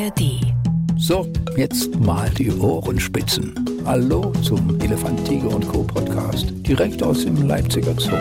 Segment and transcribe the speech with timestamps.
[0.00, 0.40] ARD.
[0.96, 3.54] So, jetzt mal die Ohrenspitzen.
[3.84, 5.82] Hallo zum Elefant, Tiger und Co.
[5.82, 8.16] Podcast, direkt aus dem Leipziger Zoo.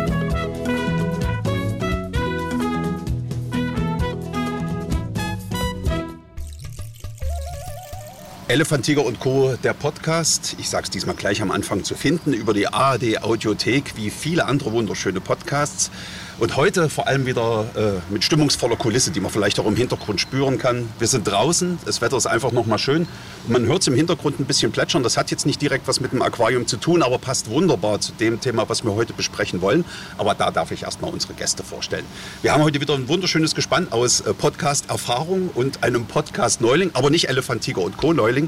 [8.49, 10.57] Elefant, Tiger und Co., der Podcast.
[10.59, 14.45] Ich sage es diesmal gleich am Anfang zu finden über die ARD Audiothek, wie viele
[14.45, 15.91] andere wunderschöne Podcasts.
[16.39, 20.21] Und heute vor allem wieder äh, mit stimmungsvoller Kulisse, die man vielleicht auch im Hintergrund
[20.21, 20.87] spüren kann.
[20.97, 23.09] Wir sind draußen, das Wetter ist einfach noch mal schön.
[23.45, 25.03] Und man hört es im Hintergrund ein bisschen plätschern.
[25.03, 28.13] Das hat jetzt nicht direkt was mit dem Aquarium zu tun, aber passt wunderbar zu
[28.13, 29.83] dem Thema, was wir heute besprechen wollen.
[30.17, 32.05] Aber da darf ich erstmal unsere Gäste vorstellen.
[32.41, 37.27] Wir haben heute wieder ein wunderschönes Gespann aus äh, Podcast-Erfahrung und einem Podcast-Neuling, aber nicht
[37.27, 38.47] Elefant, Tiger und Co-Neuling.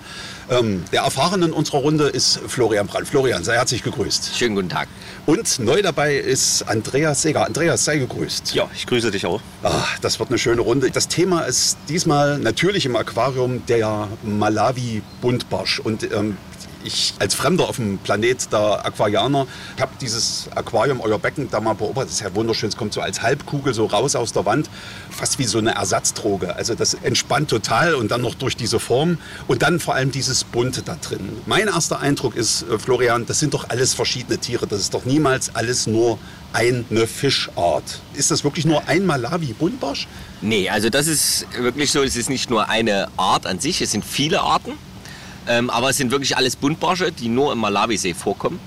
[0.49, 3.07] Ähm, der Erfahrene in unserer Runde ist Florian Brand.
[3.09, 4.37] Florian, sei herzlich gegrüßt.
[4.37, 4.87] Schönen guten Tag.
[5.25, 7.45] Und neu dabei ist Andreas Seger.
[7.45, 8.53] Andreas, sei gegrüßt.
[8.55, 9.41] Ja, ich grüße dich auch.
[9.63, 10.91] Ah, das wird eine schöne Runde.
[10.91, 15.79] Das Thema ist diesmal natürlich im Aquarium der Malawi-Buntbarsch.
[15.79, 16.37] Und ähm,
[16.83, 19.47] ich als Fremder auf dem Planet der Aquarianer
[19.79, 22.09] habe dieses Aquarium, euer Becken, da mal beobachtet.
[22.09, 22.69] Das ist ja wunderschön.
[22.69, 24.69] Es kommt so als Halbkugel so raus aus der Wand,
[25.09, 26.55] fast wie so eine Ersatzdroge.
[26.55, 30.43] Also das entspannt total und dann noch durch diese Form und dann vor allem dieses
[30.43, 31.29] Bunte da drin.
[31.45, 34.67] Mein erster Eindruck ist, äh, Florian, das sind doch alles verschiedene Tiere.
[34.67, 36.17] Das ist doch niemals alles nur
[36.53, 38.01] eine Fischart.
[38.13, 40.07] Ist das wirklich nur ein Malawi-Buntbarsch?
[40.41, 43.91] Nee, also das ist wirklich so, es ist nicht nur eine Art an sich, es
[43.91, 44.73] sind viele Arten.
[45.47, 48.59] Ähm, aber es sind wirklich alles Buntbarsche, die nur im Malawisee vorkommen.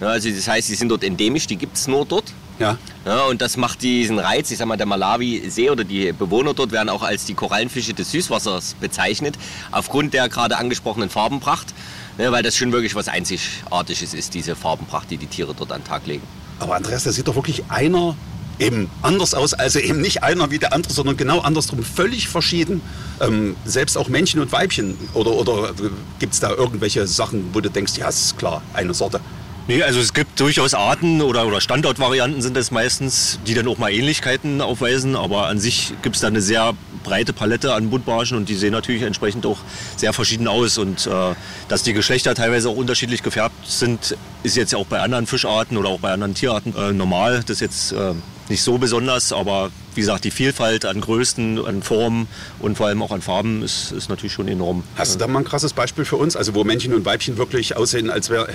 [0.00, 2.32] Ja, also das heißt, sie sind dort endemisch, die gibt es nur dort.
[2.58, 2.78] Ja.
[3.04, 6.72] Ja, und das macht diesen Reiz, ich sag mal, der Malawi-See oder die Bewohner dort
[6.72, 9.36] werden auch als die Korallenfische des Süßwassers bezeichnet,
[9.72, 11.74] aufgrund der gerade angesprochenen Farbenpracht,
[12.16, 15.80] ne, weil das schon wirklich was Einzigartiges ist, diese Farbenpracht, die die Tiere dort an
[15.80, 16.22] den Tag legen.
[16.60, 18.16] Aber Andreas, da sieht doch wirklich einer
[18.58, 22.80] eben anders aus, also eben nicht einer wie der andere, sondern genau andersrum, völlig verschieden.
[23.20, 24.96] Ähm, selbst auch Männchen und Weibchen.
[25.14, 25.72] Oder, oder
[26.18, 29.20] gibt es da irgendwelche Sachen, wo du denkst, ja, ist klar, eine Sorte.
[29.66, 33.78] Nee, also es gibt durchaus Arten oder, oder Standortvarianten sind es meistens, die dann auch
[33.78, 38.36] mal Ähnlichkeiten aufweisen, aber an sich gibt es da eine sehr breite Palette an Buntbarschen
[38.36, 39.56] und die sehen natürlich entsprechend auch
[39.96, 41.34] sehr verschieden aus und äh,
[41.68, 45.78] dass die Geschlechter teilweise auch unterschiedlich gefärbt sind, ist jetzt ja auch bei anderen Fischarten
[45.78, 47.42] oder auch bei anderen Tierarten äh, normal.
[47.46, 48.12] Das jetzt äh,
[48.48, 52.28] nicht so besonders, aber wie gesagt, die Vielfalt an Größen, an Formen
[52.58, 54.82] und vor allem auch an Farben ist, ist natürlich schon enorm.
[54.96, 56.36] Hast du da mal ein krasses Beispiel für uns?
[56.36, 58.48] Also wo Männchen und Weibchen wirklich aussehen, als wär,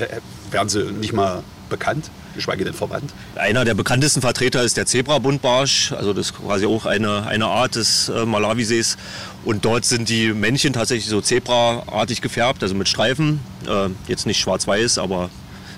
[0.51, 3.13] wären sie nicht mal bekannt, geschweige denn verwandt?
[3.35, 7.75] Einer der bekanntesten Vertreter ist der Zebra-Buntbarsch, also das ist quasi auch eine, eine Art
[7.75, 8.97] des äh, Malawisees.
[9.45, 13.39] Und dort sind die Männchen tatsächlich so zebraartig gefärbt, also mit Streifen.
[13.67, 15.29] Äh, jetzt nicht schwarz-weiß, aber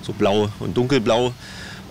[0.02, 1.32] so blau und dunkelblau.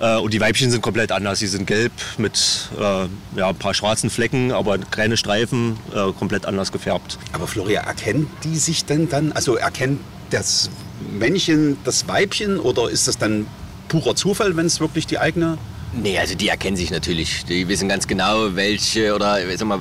[0.01, 1.39] Äh, und die Weibchen sind komplett anders.
[1.39, 6.45] Sie sind gelb mit äh, ja, ein paar schwarzen Flecken, aber keine Streifen, äh, komplett
[6.45, 7.17] anders gefärbt.
[7.34, 9.31] Aber Floria, erkennen die sich denn dann?
[9.31, 10.00] Also erkennt
[10.31, 10.69] das
[11.11, 13.47] Männchen das Weibchen oder ist das dann
[13.88, 15.57] purer Zufall, wenn es wirklich die eigene
[15.94, 17.44] Nee, also die erkennen sich natürlich.
[17.44, 19.79] Die wissen ganz genau, welche oder sag mal,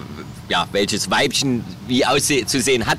[0.49, 2.99] ja, welches Weibchen wie auszusehen hat.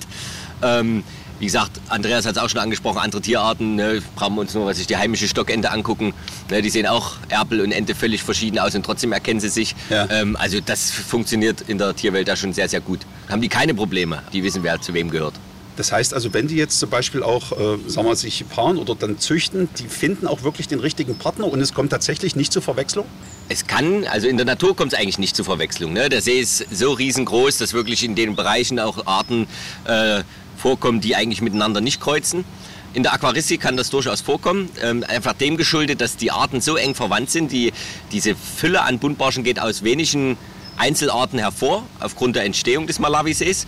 [0.64, 1.04] Ähm,
[1.42, 4.68] wie gesagt, Andreas hat es auch schon angesprochen, andere Tierarten, ne, brauchen wir uns nur
[4.68, 6.14] was sich die heimische Stockente angucken.
[6.52, 9.76] Ne, die sehen auch Erpel und Ente völlig verschieden aus und trotzdem erkennen sie sich.
[9.90, 10.08] Ja.
[10.12, 13.00] Ähm, also das funktioniert in der Tierwelt da schon sehr, sehr gut.
[13.28, 15.34] Haben die keine Probleme, die wissen, wer zu wem gehört.
[15.78, 18.94] Das heißt also, wenn die jetzt zum Beispiel auch, äh, sagen wir, sich paaren oder
[18.94, 22.62] dann züchten, die finden auch wirklich den richtigen Partner und es kommt tatsächlich nicht zur
[22.62, 23.06] Verwechslung?
[23.50, 25.94] Es kann, also in der Natur kommt es eigentlich nicht zur Verwechslung.
[25.94, 26.10] Ne?
[26.10, 29.48] Der See ist so riesengroß, dass wirklich in den Bereichen auch Arten
[29.86, 30.22] äh,
[30.62, 32.46] vorkommen, die eigentlich miteinander nicht kreuzen.
[32.94, 36.76] In der Aquaristik kann das durchaus vorkommen, ähm, einfach dem geschuldet, dass die Arten so
[36.76, 37.52] eng verwandt sind.
[37.52, 37.72] Die,
[38.12, 40.38] diese Fülle an Buntbarschen geht aus wenigen
[40.78, 43.66] Einzelarten hervor, aufgrund der Entstehung des Malawisees,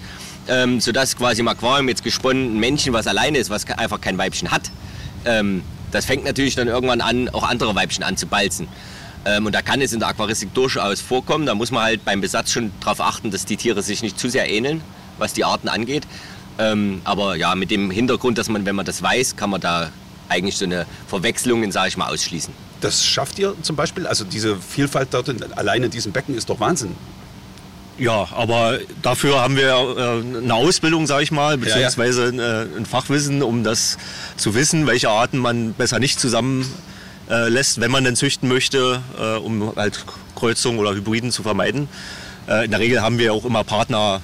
[0.48, 4.18] ähm, sodass quasi im Aquarium jetzt gesponnen ein Männchen, was alleine ist, was einfach kein
[4.18, 4.72] Weibchen hat.
[5.26, 8.68] Ähm, das fängt natürlich dann irgendwann an, auch andere Weibchen anzubalzen.
[9.46, 11.46] Und da kann es in der Aquaristik durchaus vorkommen.
[11.46, 14.28] Da muss man halt beim Besatz schon darauf achten, dass die Tiere sich nicht zu
[14.28, 14.82] sehr ähneln,
[15.18, 16.04] was die Arten angeht.
[16.60, 19.90] Ähm, aber ja, mit dem Hintergrund, dass man, wenn man das weiß, kann man da
[20.30, 22.54] eigentlich so eine Verwechslung, sage ich mal, ausschließen.
[22.82, 24.08] Das schafft ihr zum Beispiel?
[24.08, 26.96] Also diese Vielfalt dort in, allein in diesem Becken ist doch Wahnsinn.
[27.98, 33.44] Ja, aber dafür haben wir äh, eine Ausbildung, sage ich mal, beziehungsweise äh, ein Fachwissen,
[33.44, 33.98] um das
[34.36, 36.66] zu wissen, welche Arten man besser nicht zusammen
[37.30, 40.04] äh, lässt, wenn man denn züchten möchte, äh, um halt
[40.36, 41.88] Kreuzungen oder Hybriden zu vermeiden.
[42.48, 44.22] Äh, in der Regel haben wir auch immer Partner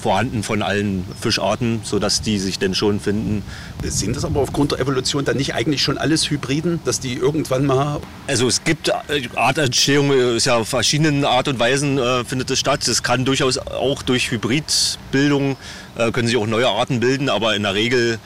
[0.00, 3.42] vorhanden von allen Fischarten, sodass die sich denn schon finden.
[3.82, 7.66] Sind das aber aufgrund der Evolution dann nicht eigentlich schon alles Hybriden, dass die irgendwann
[7.66, 8.00] mal...
[8.26, 8.92] Also es gibt äh,
[9.34, 12.86] Artentstehung, äh, ist ja auf verschiedenen Art und Weisen äh, findet es statt.
[12.86, 15.56] Es kann durchaus auch durch Hybridbildung,
[15.96, 18.18] äh, können sich auch neue Arten bilden, aber in der Regel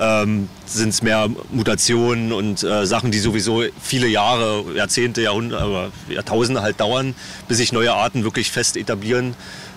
[0.00, 6.62] ähm, sind es mehr Mutationen und äh, Sachen, die sowieso viele Jahre, Jahrzehnte, Jahrhunderte, Jahrtausende
[6.62, 7.14] halt dauern,
[7.48, 9.34] bis sich neue Arten wirklich fest etablieren.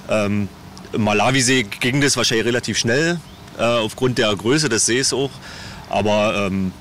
[0.09, 0.47] Ähm,
[0.93, 3.19] Im Malawisee ging das wahrscheinlich relativ schnell,
[3.57, 5.31] äh, aufgrund der Größe des Sees auch.
[5.89, 6.71] Aber ähm,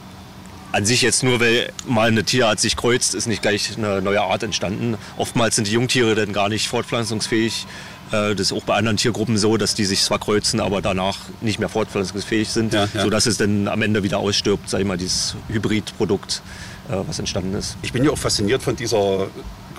[0.73, 4.23] an sich jetzt nur, weil mal eine Tierart sich kreuzt, ist nicht gleich eine neue
[4.23, 4.97] Art entstanden.
[5.17, 7.67] Oftmals sind die Jungtiere dann gar nicht fortpflanzungsfähig.
[8.11, 11.19] Äh, das ist auch bei anderen Tiergruppen so, dass die sich zwar kreuzen, aber danach
[11.41, 13.03] nicht mehr fortpflanzungsfähig sind, Ja, ja.
[13.03, 16.43] sodass es dann am Ende wieder ausstirbt, sag ich mal, dieses Hybridprodukt,
[16.88, 17.76] äh, was entstanden ist.
[17.82, 19.29] Ich bin ja auch fasziniert von dieser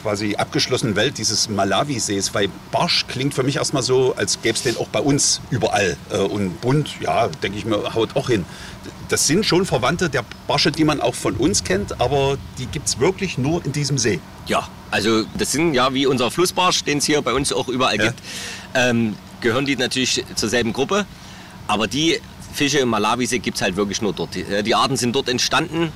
[0.04, 4.62] quasi abgeschlossenen Welt dieses Malawisees, weil Barsch klingt für mich erstmal so, als gäbe es
[4.62, 5.96] den auch bei uns überall.
[6.12, 8.46] Äh, Und bunt, ja, denke ich mir, haut auch hin.
[9.10, 12.88] Das sind schon Verwandte der Barsche, die man auch von uns kennt, aber die gibt
[12.88, 14.20] es wirklich nur in diesem See.
[14.46, 17.98] Ja, also das sind ja wie unser Flussbarsch, den es hier bei uns auch überall
[17.98, 18.08] Ja.
[18.08, 18.20] gibt,
[18.76, 21.06] ähm, gehören die natürlich zur selben Gruppe.
[21.68, 22.20] Aber die
[22.54, 24.36] Fische im Malawisee gibt es halt wirklich nur dort.
[24.36, 25.92] Die, äh, die Arten sind dort entstanden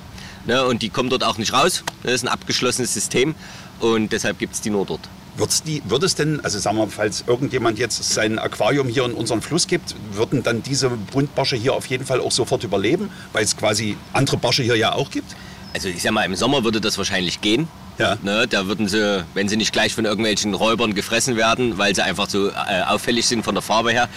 [0.46, 1.84] ne, und die kommen dort auch nicht raus.
[2.04, 3.36] Das ist ein abgeschlossenes System
[3.80, 5.02] und deshalb gibt es die nur dort.
[5.36, 9.14] Wird's die, wird es denn, also sagen wir, falls irgendjemand jetzt sein Aquarium hier in
[9.14, 13.44] unseren Fluss gibt, würden dann diese Buntbarsche hier auf jeden Fall auch sofort überleben, weil
[13.44, 15.36] es quasi andere Barsche hier ja auch gibt?
[15.74, 17.68] Also ich sag mal, im Sommer würde das wahrscheinlich gehen.
[18.00, 18.18] Ja.
[18.24, 22.04] Ne, da würden sie, wenn sie nicht gleich von irgendwelchen Räubern gefressen werden, weil sie
[22.04, 24.08] einfach so äh, auffällig sind von der Farbe her,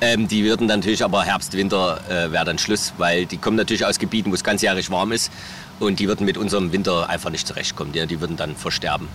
[0.00, 3.56] ähm, die würden dann natürlich aber Herbst, Winter äh, wäre dann Schluss, weil die kommen
[3.56, 5.32] natürlich aus Gebieten, wo es ganzjährig warm ist
[5.80, 7.92] und die würden mit unserem Winter einfach nicht zurechtkommen.
[7.92, 9.08] Die, die würden dann versterben.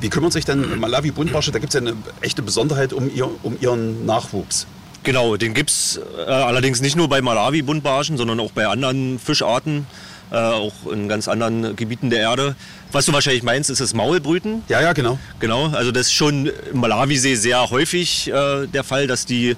[0.00, 1.50] Wie kümmert sich denn Malawi Buntbarsche?
[1.50, 4.66] Da gibt es ja eine echte Besonderheit um, ihr, um ihren Nachwuchs.
[5.02, 9.86] Genau, den gibt es äh, allerdings nicht nur bei Malawi-Buntbarschen, sondern auch bei anderen Fischarten,
[10.30, 12.56] äh, auch in ganz anderen Gebieten der Erde.
[12.92, 14.62] Was du wahrscheinlich meinst, ist das Maulbrüten.
[14.68, 15.18] Ja, ja, genau.
[15.40, 19.56] Genau, also das ist schon im Malawisee sehr häufig äh, der Fall, dass die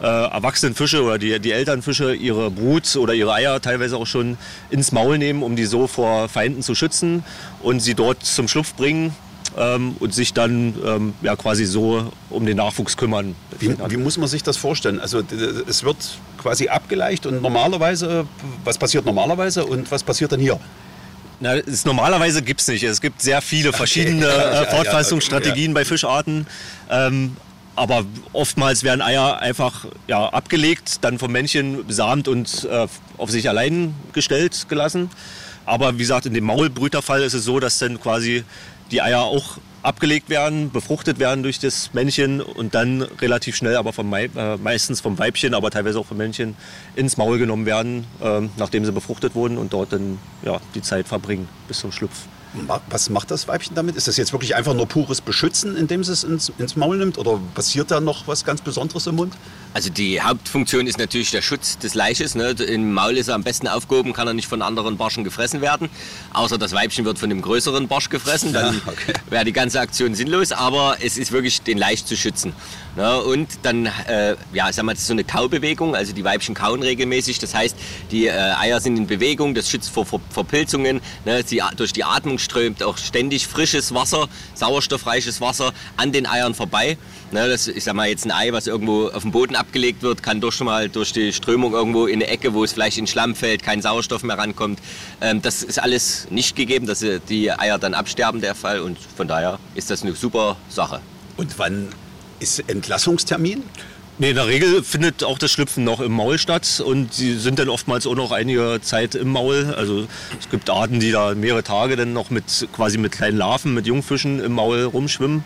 [0.00, 4.38] äh, erwachsenen Fische oder die, die Elternfische ihre Brut oder ihre Eier teilweise auch schon
[4.70, 7.24] ins Maul nehmen, um die so vor Feinden zu schützen
[7.62, 9.14] und sie dort zum Schlupf bringen
[9.56, 13.34] ähm, und sich dann ähm, ja, quasi so um den Nachwuchs kümmern.
[13.58, 15.00] Wie, wie muss man sich das vorstellen?
[15.00, 15.22] Also
[15.66, 15.96] es wird
[16.38, 18.26] quasi abgeleicht und normalerweise,
[18.64, 20.60] was passiert normalerweise und was passiert dann hier?
[21.40, 22.82] Na, es, normalerweise gibt es nicht.
[22.82, 26.46] Es gibt sehr viele verschiedene Ja, ja, äh, Fortpflanzungsstrategien bei Fischarten.
[26.90, 27.36] Ähm,
[27.78, 32.86] aber oftmals werden Eier einfach ja, abgelegt, dann vom Männchen besamt und äh,
[33.16, 35.10] auf sich allein gestellt gelassen.
[35.64, 38.44] Aber wie gesagt, in dem Maulbrüterfall ist es so, dass dann quasi
[38.90, 43.92] die Eier auch abgelegt werden, befruchtet werden durch das Männchen und dann relativ schnell, aber
[43.92, 46.56] vom Mai, äh, meistens vom Weibchen, aber teilweise auch vom Männchen,
[46.96, 51.06] ins Maul genommen werden, ähm, nachdem sie befruchtet wurden und dort dann ja, die Zeit
[51.06, 52.26] verbringen bis zum Schlupf.
[52.88, 53.96] Was macht das Weibchen damit?
[53.96, 57.18] Ist das jetzt wirklich einfach nur pures Beschützen, indem es es ins, ins Maul nimmt?
[57.18, 59.34] Oder passiert da noch was ganz Besonderes im Mund?
[59.74, 62.34] Also die Hauptfunktion ist natürlich der Schutz des Leiches.
[62.34, 62.50] Ne?
[62.50, 65.90] Im Maul ist er am besten aufgehoben, kann er nicht von anderen Barschen gefressen werden.
[66.32, 69.12] Außer das Weibchen wird von dem größeren Barsch gefressen, dann Ja, okay.
[69.30, 70.52] wäre die ganze Aktion sinnlos.
[70.52, 72.54] Aber es ist wirklich den Laich zu schützen.
[72.96, 73.20] Ne?
[73.22, 75.94] Und dann, äh, ja, ich sag mal, das ist so eine Kaubewegung.
[75.94, 77.38] Also die Weibchen kauen regelmäßig.
[77.38, 77.76] Das heißt,
[78.10, 79.54] die äh, Eier sind in Bewegung.
[79.54, 81.00] Das schützt vor Ver Verpilzungen.
[81.24, 81.42] Ne?
[81.46, 86.98] Sie, durch die Atmung strömt auch ständig frisches Wasser, sauerstoffreiches Wasser an den Eiern vorbei.
[87.30, 90.22] Ne, das, ich sag mal, jetzt ein Ei, was irgendwo auf dem Boden abgelegt wird,
[90.22, 93.34] kann durch, mal durch die Strömung irgendwo in eine Ecke, wo es vielleicht in Schlamm
[93.34, 94.80] fällt, kein Sauerstoff mehr rankommt.
[95.20, 98.80] Ähm, das ist alles nicht gegeben, dass die Eier dann absterben, der Fall.
[98.80, 101.00] Und von daher ist das eine super Sache.
[101.36, 101.88] Und wann
[102.40, 103.62] ist Entlassungstermin?
[104.20, 107.60] Nee, in der Regel findet auch das Schlüpfen noch im Maul statt und sie sind
[107.60, 109.72] dann oftmals auch noch einige Zeit im Maul.
[109.76, 110.08] Also
[110.40, 113.86] es gibt Arten, die da mehrere Tage dann noch mit quasi mit kleinen Larven, mit
[113.86, 115.44] Jungfischen im Maul rumschwimmen.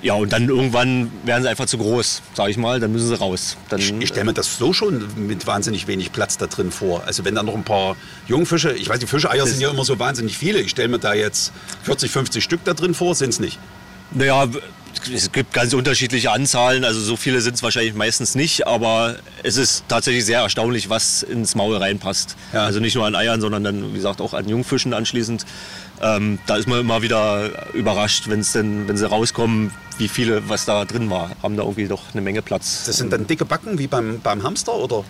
[0.00, 3.18] Ja, und dann irgendwann werden sie einfach zu groß, sage ich mal, dann müssen sie
[3.18, 3.56] raus.
[3.68, 7.02] Dann, Ich, ich stelle mir das so schon mit wahnsinnig wenig Platz da drin vor.
[7.06, 7.96] Also wenn da noch ein paar
[8.28, 10.60] Jungfische, ich weiß, die Fischeier sind ja immer so wahnsinnig viele.
[10.60, 13.58] Ich stelle mir da jetzt 40, 50 Stück da drin vor, sind es nicht.
[14.12, 14.48] Naja,
[15.12, 19.56] es gibt ganz unterschiedliche Anzahlen, also so viele sind es wahrscheinlich meistens nicht, aber es
[19.56, 22.36] ist tatsächlich sehr erstaunlich, was ins Maul reinpasst.
[22.52, 22.64] Ja.
[22.64, 25.44] Also nicht nur an Eiern, sondern dann, wie gesagt, auch an Jungfischen anschließend.
[26.02, 30.64] Ähm, da ist man immer wieder überrascht, wenn's denn, wenn sie rauskommen, wie viele, was
[30.64, 31.30] da drin war.
[31.42, 32.84] Haben da irgendwie doch eine Menge Platz.
[32.86, 35.04] Das sind dann dicke Backen wie beim, beim Hamster oder?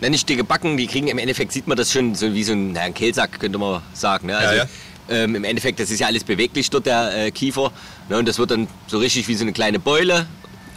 [0.00, 2.52] Na, nicht dicke Backen, die kriegen im Endeffekt, sieht man das schon so wie so
[2.52, 4.26] ein, na, ein Kehlsack, könnte man sagen.
[4.26, 4.36] Ne?
[4.36, 4.64] Also, ja.
[5.08, 7.72] Ähm, Im Endeffekt, das ist ja alles beweglich dort, der äh, Kiefer.
[8.08, 8.18] Ne?
[8.18, 10.26] Und das wird dann so richtig wie so eine kleine Beule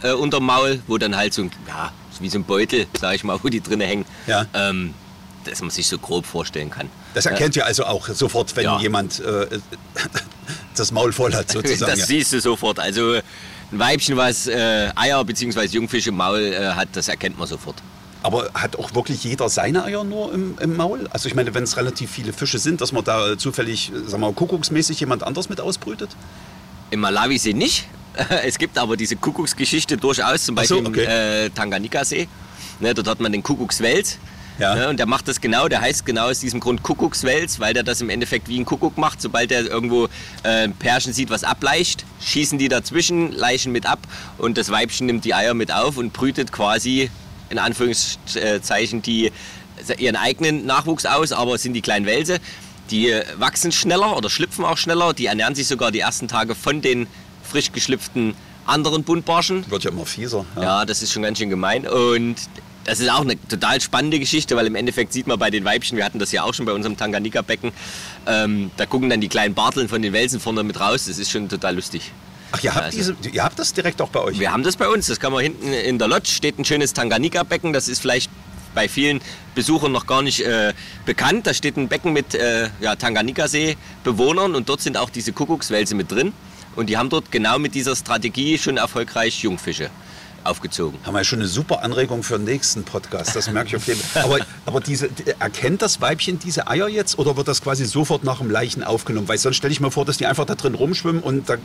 [0.02, 3.24] äh, unterm Maul, wo dann halt so ein, ja, wie so ein Beutel, sage ich
[3.24, 4.04] mal, wo die drinnen hängen.
[4.26, 4.46] Ja.
[4.54, 4.94] Ähm,
[5.44, 6.90] dass man sich so grob vorstellen kann.
[7.14, 8.80] Das erkennt ihr also auch sofort, wenn Ja.
[8.80, 9.46] jemand äh,
[10.76, 11.90] das Maul voll hat, sozusagen.
[11.92, 12.06] Das ja.
[12.06, 12.80] siehst du sofort.
[12.80, 15.66] Also ein Weibchen, was äh, Eier bzw.
[15.66, 17.76] Jungfische im Maul äh, hat, das erkennt man sofort.
[18.26, 21.06] Aber hat auch wirklich jeder seine Eier nur im, im Maul?
[21.12, 23.98] Also ich meine, wenn es relativ viele Fische sind, dass man da äh, zufällig, äh,
[23.98, 26.10] sagen wir mal, kuckucksmäßig jemand anders mit ausbrütet?
[26.90, 27.86] Im Malawisee nicht.
[28.44, 31.04] Es gibt aber diese Kuckucksgeschichte durchaus, zum Ach so, Beispiel okay.
[31.04, 32.26] im äh, Tanganjika-See.
[32.80, 34.18] Ne, dort hat man den Kuckuckswels.
[34.58, 34.74] Ja.
[34.74, 37.84] Ne, und der macht das genau, der heißt genau aus diesem Grund Kuckuckswels, weil der
[37.84, 39.22] das im Endeffekt wie ein Kuckuck macht.
[39.22, 40.06] Sobald er irgendwo
[40.42, 44.00] äh, ein Pärchen sieht, was ableicht, schießen die dazwischen, leichen mit ab
[44.38, 47.10] und das Weibchen nimmt die Eier mit auf und brütet quasi
[47.50, 49.32] in Anführungszeichen die,
[49.98, 52.38] ihren eigenen Nachwuchs aus, aber es sind die kleinen Welse.
[52.90, 55.12] Die wachsen schneller oder schlüpfen auch schneller.
[55.12, 57.06] Die ernähren sich sogar die ersten Tage von den
[57.42, 58.34] frisch geschlüpften
[58.64, 59.68] anderen Buntbarschen.
[59.70, 60.44] Wird ja immer fieser.
[60.56, 61.86] Ja, das ist schon ganz schön gemein.
[61.86, 62.36] Und
[62.84, 65.96] das ist auch eine total spannende Geschichte, weil im Endeffekt sieht man bei den Weibchen,
[65.96, 67.72] wir hatten das ja auch schon bei unserem Tanganika-Becken,
[68.26, 71.06] ähm, da gucken dann die kleinen Barteln von den Welsen vorne mit raus.
[71.06, 72.12] Das ist schon total lustig.
[72.52, 74.38] Ach, ihr habt, Also- diese, ihr habt das direkt auch bei euch?
[74.38, 76.92] Wir haben das bei uns, das kann man hinten in der Lodge, steht ein schönes
[76.92, 78.30] Tanganika-Becken, das ist vielleicht
[78.74, 79.20] bei vielen
[79.54, 80.74] Besuchern noch gar nicht äh,
[81.06, 81.46] bekannt.
[81.46, 86.10] Da steht ein Becken mit äh, ja, Tanganika-See-Bewohnern und dort sind auch diese Kuckuckswälse mit
[86.12, 86.32] drin.
[86.76, 89.88] Und die haben dort genau mit dieser Strategie schon erfolgreich Jungfische
[90.44, 90.98] aufgezogen.
[91.04, 93.86] Haben wir ja schon eine super Anregung für den nächsten Podcast, das merke ich auf
[93.86, 94.22] jeden Fall.
[94.24, 95.08] Aber, aber diese,
[95.40, 99.26] erkennt das Weibchen diese Eier jetzt oder wird das quasi sofort nach dem Leichen aufgenommen?
[99.26, 101.56] Weil sonst stelle ich mir vor, dass die einfach da drin rumschwimmen und da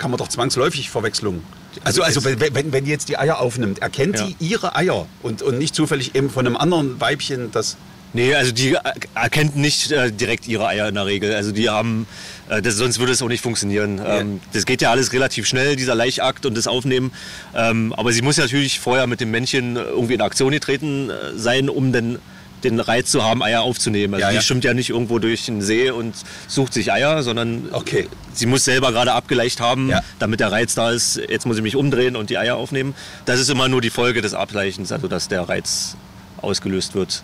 [0.00, 1.42] kann man doch zwangsläufig Verwechslungen.
[1.84, 4.26] Also, also wenn, wenn, wenn die jetzt die Eier aufnimmt, erkennt Ja.
[4.26, 7.76] die ihre Eier und, und nicht zufällig eben von einem anderen Weibchen das.
[8.12, 11.32] Nee, also die er- erkennt nicht äh, direkt ihre Eier in der Regel.
[11.32, 12.08] Also die haben,
[12.48, 14.00] äh, das, sonst würde es auch nicht funktionieren.
[14.04, 17.12] Ähm, das geht ja alles relativ schnell, dieser Laichakt und das Aufnehmen.
[17.54, 21.68] Ähm, aber sie muss natürlich vorher mit dem Männchen irgendwie in Aktion getreten äh, sein,
[21.68, 22.18] um dann
[22.64, 24.14] den Reiz zu haben, Eier aufzunehmen.
[24.14, 24.40] Also Ja, die ja.
[24.42, 26.14] schwimmt ja nicht irgendwo durch den See und
[26.48, 28.08] sucht sich Eier, sondern Okay.
[28.34, 30.02] sie muss selber gerade abgeleicht haben, Ja.
[30.18, 31.16] damit der Reiz da ist.
[31.16, 32.94] Jetzt muss ich mich umdrehen und die Eier aufnehmen.
[33.24, 35.96] Das ist immer nur die Folge des Ableichens, also dass der Reiz
[36.42, 37.22] ausgelöst wird.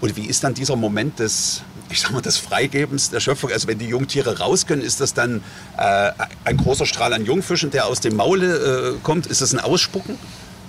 [0.00, 3.50] Und wie ist dann dieser Moment des, ich sag mal, des Freigebens der Schöpfung?
[3.52, 5.42] Also wenn die Jungtiere raus können, ist das dann
[5.78, 6.10] äh,
[6.44, 9.26] ein großer Strahl an Jungfischen, der aus dem Maule äh, kommt?
[9.26, 10.18] Ist das ein Ausspucken?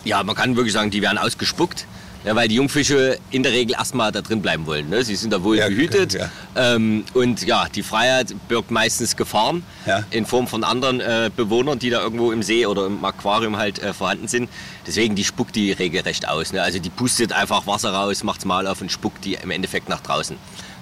[0.06, 1.86] Ja, man kann wirklich sagen, die werden ausgespuckt.
[2.26, 4.90] Ja, weil die Jungfische in der Regel erstmal da drin bleiben wollen.
[4.90, 5.04] Ne?
[5.04, 6.14] Sie sind da wohl Ja, behütet.
[6.14, 6.30] ja.
[6.56, 10.04] Ähm, und ja, die Freiheit birgt meistens Gefahren Ja.
[10.10, 13.78] in Form von anderen äh, Bewohnern, die da irgendwo im See oder im Aquarium halt
[13.80, 14.50] äh, vorhanden sind.
[14.88, 16.52] Deswegen, die spuckt die regelrecht aus.
[16.52, 16.62] Ne?
[16.64, 20.02] Also die pustet einfach Wasser raus, macht's mal auf und spuckt die im Endeffekt nach
[20.02, 20.36] draußen.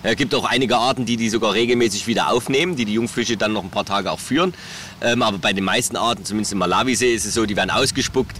[0.05, 3.53] Es gibt auch einige Arten, die die sogar regelmäßig wieder aufnehmen, die die Jungfische dann
[3.53, 4.53] noch ein paar Tage auch führen.
[5.01, 8.35] Ähm, aber bei den meisten Arten, zumindest im Malawisee, ist es so, die werden ausgespuckt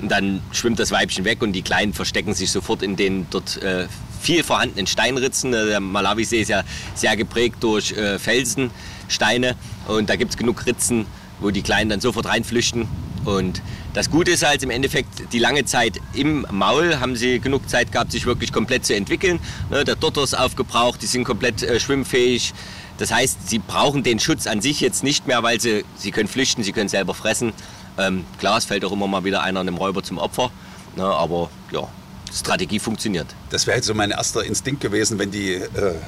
[0.00, 3.60] und dann schwimmt das Weibchen weg und die Kleinen verstecken sich sofort in den dort
[3.62, 3.86] äh,
[4.20, 5.52] viel vorhandenen Steinritzen.
[5.52, 6.62] Äh, Der Malawisee ist ja
[6.94, 8.70] sehr geprägt durch äh, Felsen,
[9.08, 11.06] Steine und da gibt es genug Ritzen,
[11.40, 12.86] wo die Kleinen dann sofort reinflüchten.
[13.24, 13.60] Und
[13.94, 17.92] das Gute ist halt im Endeffekt, die lange Zeit im Maul haben sie genug Zeit
[17.92, 19.40] gehabt, sich wirklich komplett zu entwickeln.
[19.70, 22.54] Ne, Der Dotter ist aufgebraucht, die sind komplett äh, schwimmfähig.
[22.98, 26.28] Das heißt, sie brauchen den Schutz an sich jetzt nicht mehr, weil sie, sie können
[26.28, 27.52] flüchten, sie können selber fressen.
[27.98, 30.50] Ähm, klar, es fällt auch immer mal wieder einer einem Räuber zum Opfer.
[30.96, 31.88] Ne, aber ja,
[32.32, 33.26] Strategie funktioniert.
[33.50, 35.62] Das wäre jetzt so mein erster Instinkt gewesen, wenn die äh,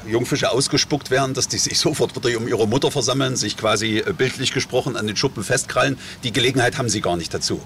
[0.09, 4.13] Jungfische ausgespuckt wären, dass die sich sofort wieder um ihre Mutter versammeln, sich quasi äh,
[4.13, 5.99] bildlich gesprochen an den Schuppen festkrallen.
[6.23, 7.61] Die Gelegenheit haben sie gar nicht dazu.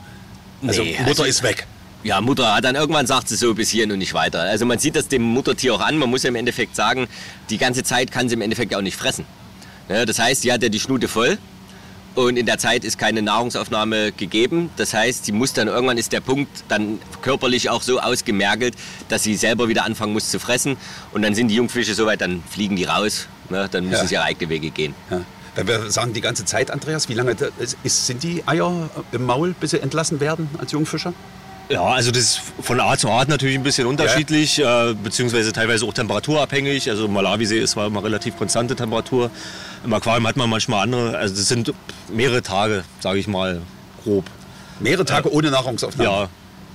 [0.67, 1.67] Also Nee, Mutter also- ist weg.
[2.03, 4.41] Ja, Mutter, dann irgendwann sagt sie so bis hierhin und nicht weiter.
[4.43, 5.97] Also man sieht das dem Muttertier auch an.
[5.97, 7.09] Man muss ja im Endeffekt sagen,
[7.49, 9.25] die ganze Zeit kann sie im Endeffekt auch nicht fressen.
[9.89, 11.39] Ja, das heißt, sie hat ja die Schnute voll
[12.15, 14.71] und in der Zeit ist keine Nahrungsaufnahme gegeben.
[14.77, 18.75] Das heißt, sie muss dann irgendwann ist der Punkt dann körperlich auch so ausgemergelt,
[19.09, 20.77] dass sie selber wieder anfangen muss zu fressen.
[21.13, 23.27] Und dann sind die Jungfische soweit, dann fliegen die raus.
[23.51, 23.69] Ne?
[23.71, 24.07] Dann müssen Ja.
[24.09, 24.95] sie ihre eigene Wege gehen.
[25.11, 25.21] Ja.
[25.57, 27.37] Wenn wir sagen die ganze Zeit, Andreas, wie lange
[27.85, 31.13] ist- sind die Eier im Maul, bis sie entlassen werden als Jungfischer?
[31.71, 35.87] Ja, also das ist von Art zu Art natürlich ein bisschen unterschiedlich, äh, beziehungsweise teilweise
[35.87, 36.91] auch temperaturabhängig.
[36.91, 39.31] Also im Malawisee ist zwar immer relativ konstante Temperatur.
[39.83, 41.17] Im Aquarium hat man manchmal andere.
[41.17, 41.73] Also das sind
[42.13, 43.63] mehrere Tage, sage ich mal,
[44.03, 44.25] grob.
[44.81, 46.11] Mehrere Tage ohne Nahrungsaufnahme.
[46.11, 46.29] Ja,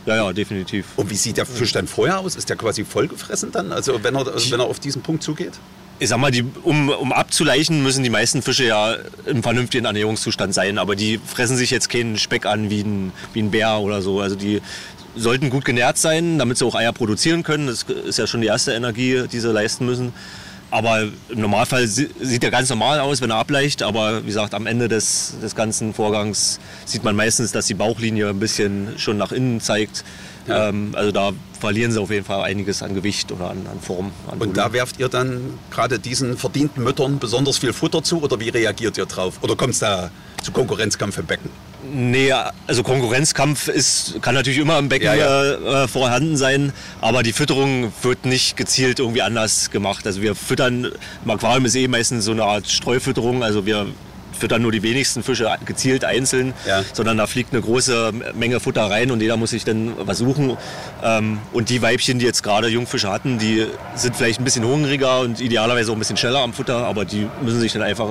[0.05, 0.85] ja, ja, definitiv.
[0.95, 2.35] Und wie sieht der Fisch dann vorher aus?
[2.35, 3.71] Ist der quasi vollgefressen dann?
[3.71, 5.53] Also wenn er, wenn er auf diesen Punkt zugeht?
[6.01, 10.53] Ich sag mal, die, um, um abzuleichen, müssen die meisten Fische ja im vernünftigen Ernährungszustand
[10.53, 10.77] sein.
[10.77, 14.21] Aber die fressen sich jetzt keinen Speck an wie ein, wie ein Bär oder so.
[14.21, 14.61] Also die
[15.17, 17.67] sollten gut genährt sein, damit sie auch Eier produzieren können.
[17.67, 20.13] Das ist ja schon die erste Energie, die sie leisten müssen.
[20.71, 23.83] Aber im Normalfall si- sieht er ganz normal aus, wenn er ableicht.
[23.83, 28.29] Aber wie gesagt, am Ende des, des ganzen Vorgangs sieht man meistens, dass die Bauchlinie
[28.29, 30.05] ein bisschen schon nach innen zeigt.
[30.47, 30.69] Ja.
[30.69, 34.11] Ähm, also da verlieren sie auf jeden Fall einiges an Gewicht oder an, an Form.
[34.31, 38.39] An Und da werft ihr dann gerade diesen verdienten Müttern besonders viel Futter zu oder
[38.39, 39.35] wie reagiert ihr drauf?
[39.41, 40.09] Oder kommt es da
[40.41, 41.49] zu Konkurrenzkampf im Becken?
[41.91, 42.33] Nee,
[42.67, 45.43] also Konkurrenzkampf ist, kann natürlich immer im Becken Ja, ja.
[45.43, 50.05] Äh, äh, vorhanden sein, aber die Fütterung wird nicht gezielt irgendwie anders gemacht.
[50.05, 50.91] Also wir füttern,
[51.23, 53.87] im Aquarium ist eh meistens so eine Art Streufütterung, also wir
[54.39, 56.83] füttern nur die wenigsten Fische gezielt einzeln, Ja.
[56.93, 60.57] sondern da fliegt eine große Menge Futter rein und jeder muss sich dann was suchen.
[61.03, 63.65] Ähm, und die Weibchen, die jetzt gerade Jungfische hatten, die
[63.95, 67.27] sind vielleicht ein bisschen hungriger und idealerweise auch ein bisschen schneller am Futter, aber die
[67.43, 68.07] müssen sich dann einfach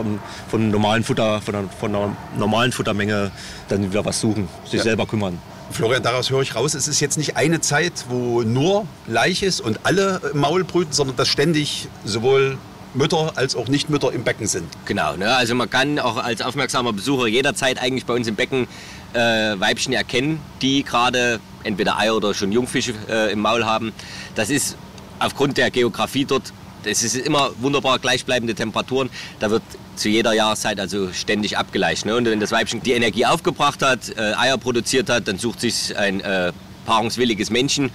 [0.51, 3.31] von normalen Futter, von der, von der normalen Futtermenge
[3.69, 4.83] dann wieder was suchen, sich Ja.
[4.85, 5.39] selber kümmern.
[5.71, 9.61] Florian, daraus höre ich raus, es ist jetzt nicht eine Zeit, wo nur Laich ist
[9.61, 12.57] und alle Maul brüten, sondern dass ständig sowohl
[12.95, 14.66] Mütter als auch Nichtmütter im Becken sind.
[14.85, 15.35] Genau, ne?
[15.35, 18.66] also man kann auch als aufmerksamer Besucher jederzeit eigentlich bei uns im Becken
[19.12, 23.92] äh, Weibchen erkennen, die gerade entweder Eier oder schon Jungfische äh, im Maul haben.
[24.35, 24.76] Das ist
[25.18, 26.52] aufgrund der Geografie dort,
[26.85, 29.11] das ist immer wunderbar gleichbleibende Temperaturen.
[29.40, 29.62] Da wird
[29.97, 32.07] zu jeder Jahreszeit also ständig abgeleicht.
[32.07, 32.16] Ne?
[32.16, 35.97] Und wenn das Weibchen die Energie aufgebracht hat, äh, Eier produziert hat, dann sucht sich
[35.97, 36.52] ein äh,
[36.87, 37.90] paarungswilliges Männchen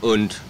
[0.00, 0.40] und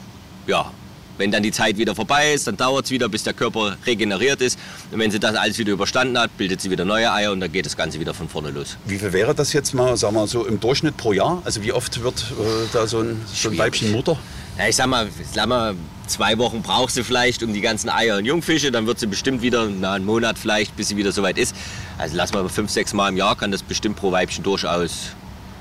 [0.46, 0.70] ja,
[1.18, 4.40] wenn dann die Zeit wieder vorbei ist, dann dauert es wieder, bis der Körper regeneriert
[4.40, 4.58] ist.
[4.90, 7.52] Und wenn sie das alles wieder überstanden hat, bildet sie wieder neue Eier und dann
[7.52, 8.76] geht das Ganze wieder von vorne los.
[8.87, 11.42] Wie viel wäre das jetzt mal, sagen wir so im Durchschnitt pro Jahr?
[11.44, 14.18] Also wie oft wird äh, da so ein, so ein Weibchen Mutter?
[14.58, 15.75] Ja, ich sag mal, sag mal,
[16.08, 19.42] zwei Wochen braucht sie vielleicht um die ganzen Eier und Jungfische, dann wird sie bestimmt
[19.42, 21.54] wieder, na, einen Monat vielleicht, bis sie wieder soweit ist.
[21.96, 25.12] Also lass mal fünf, sechs Mal im Jahr kann das bestimmt pro Weibchen durchaus,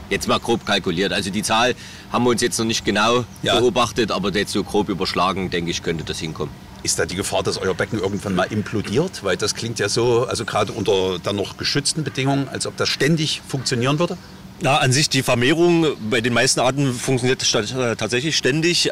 [0.10, 1.14] jetzt mal grob kalkuliert.
[1.14, 1.76] Also die Zahl
[2.12, 3.60] haben wir uns jetzt noch nicht genau Ja.
[3.60, 6.54] beobachtet, aber jetzt so grob überschlagen, denke ich, könnte das hinkommen.
[6.84, 9.24] Ist da die Gefahr, dass euer Becken irgendwann mal implodiert?
[9.24, 12.88] Weil das klingt ja so, also gerade unter dann noch geschützten Bedingungen, als ob das
[12.90, 14.18] ständig funktionieren würde.
[14.60, 18.90] Na, an sich die Vermehrung bei den meisten Arten funktioniert äh, tatsächlich ständig,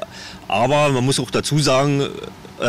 [0.48, 2.02] aber man muss auch dazu sagen,
[2.60, 2.66] äh,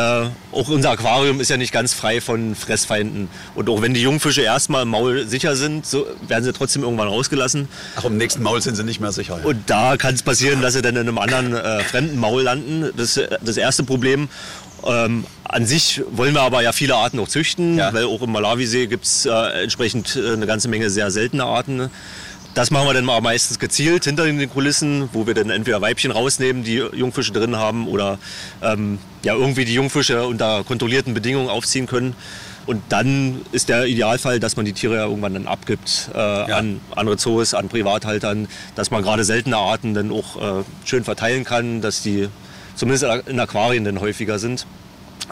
[0.53, 3.29] auch unser Aquarium ist ja nicht ganz frei von Fressfeinden.
[3.55, 7.09] Und auch wenn die Jungfische erstmal im Maul sicher sind, so werden sie trotzdem irgendwann
[7.09, 7.69] rausgelassen.
[7.97, 9.38] Ach, im nächsten Maul sind sie nicht mehr sicher.
[9.41, 9.45] Ja.
[9.47, 12.91] Und da kann es passieren, dass sie dann in einem anderen äh, fremden Maul landen.
[12.97, 14.28] Das ist das erste Problem.
[14.85, 17.93] Ähm, an sich wollen wir aber ja viele Arten auch züchten, Ja.
[17.93, 19.30] weil auch im Malawisee gibt es äh,
[19.63, 21.91] entsprechend äh, eine ganze Menge sehr seltene Arten.
[22.56, 26.10] Das machen wir dann mal meistens gezielt hinter den Kulissen, wo wir dann entweder Weibchen
[26.10, 28.19] rausnehmen, die Jungfische drin haben, oder
[28.62, 32.16] ähm, ja, irgendwie die Jungfische unter kontrollierten Bedingungen aufziehen können.
[32.64, 36.80] Und dann ist der Idealfall, dass man die Tiere ja irgendwann dann abgibt äh, an
[36.95, 41.82] andere Zoos, an Privathaltern, dass man gerade seltene Arten dann auch äh, schön verteilen kann,
[41.82, 42.30] dass die
[42.75, 44.66] zumindest in Aquarien dann häufiger sind.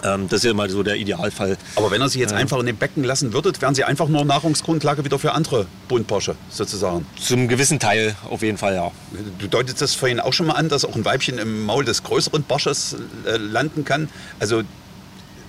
[0.03, 1.57] Ähm, das ist ja immer so der Idealfall.
[1.77, 4.25] Aber wenn ihr sie jetzt einfach in dem Becken lassen würdet, wären sie einfach nur
[4.25, 7.07] Nahrungsgrundlage wieder für andere Buntbarsche sozusagen.
[7.21, 8.91] Zum gewissen Teil auf jeden Fall, ja.
[9.39, 12.03] Du deutest das vorhin auch schon mal an, dass auch ein Weibchen im Maul des
[12.03, 14.09] größeren Barsches äh, landen kann.
[14.41, 14.63] Also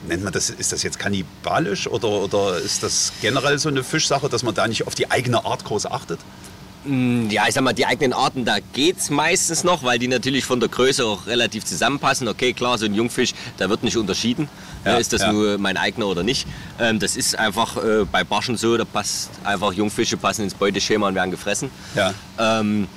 [0.08, 4.30] nennt man das, ist das jetzt kannibalisch oder, oder ist das generell so eine Fischsache,
[4.30, 6.20] dass man da nicht auf die eigene Art groß achtet?
[7.30, 10.60] Ja, ich sag mal, die eigenen Arten, da geht's meistens noch, weil die natürlich von
[10.60, 12.28] der Größe auch relativ zusammenpassen.
[12.28, 14.48] Okay, klar, so ein Jungfisch, da wird nicht unterschieden,
[14.86, 15.32] Ja, ja, ist das ja.
[15.34, 16.48] nur mein eigener oder nicht.
[16.80, 21.08] Ähm, das ist einfach äh, bei Barschen so, da passt einfach Jungfische passen ins Beuteschema
[21.08, 21.72] und werden gefressen.
[21.96, 22.14] Ja.
[22.38, 22.88] Ähm,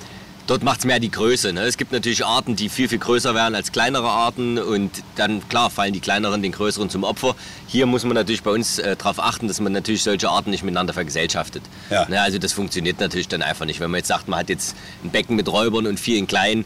[0.49, 1.53] dort macht es mehr die Größe.
[1.53, 1.61] Ne?
[1.61, 5.69] Es gibt natürlich Arten, die viel, viel größer werden als kleinere Arten und dann, klar,
[5.69, 7.35] fallen die kleineren den größeren zum Opfer.
[7.67, 10.63] Hier muss man natürlich bei uns äh, darauf achten, dass man natürlich solche Arten nicht
[10.63, 11.61] miteinander vergesellschaftet.
[11.89, 12.07] Ja.
[12.09, 12.19] Ne?
[12.19, 13.79] Also das funktioniert natürlich dann einfach nicht.
[13.79, 16.65] Wenn man jetzt sagt, man hat jetzt ein Becken mit Räubern und vielen Kleinen,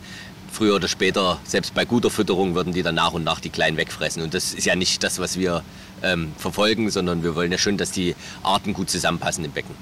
[0.49, 3.75] früher oder später, selbst bei guter Fütterung, würden die dann nach und nach die Kleinen
[3.75, 4.23] wegfressen.
[4.23, 5.63] Und das ist ja nicht das, was wir
[6.03, 9.75] ähm, verfolgen, sondern wir wollen ja schon, dass die Arten gut zusammenpassen im Becken.